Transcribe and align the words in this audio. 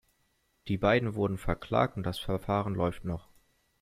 Die 0.67 0.79
beiden 0.79 1.13
wurden 1.13 1.37
verklagt 1.37 1.95
und 1.95 2.01
das 2.07 2.17
Verfahren 2.17 2.73
läuft 2.73 3.05
noch. 3.05 3.29